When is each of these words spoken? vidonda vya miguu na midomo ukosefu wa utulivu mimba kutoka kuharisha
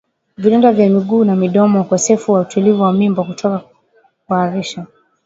vidonda 0.37 0.71
vya 0.71 0.89
miguu 0.89 1.23
na 1.23 1.35
midomo 1.35 1.81
ukosefu 1.81 2.31
wa 2.33 2.39
utulivu 2.41 2.91
mimba 2.91 3.23
kutoka 3.23 3.61
kuharisha 4.27 4.85